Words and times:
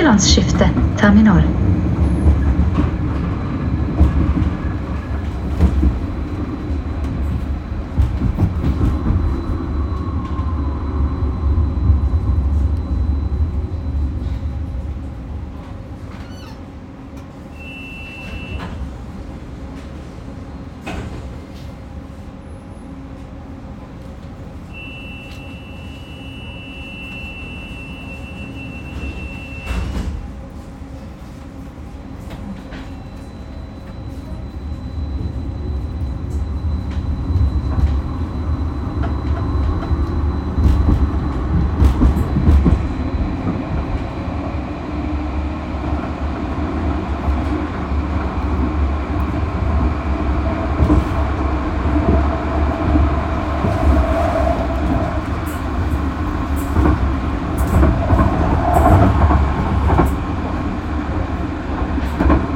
Birkelandsskiftet 0.00 0.72
terminal. 0.98 1.42
you. 62.20 62.49